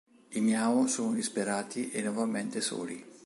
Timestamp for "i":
0.31-0.39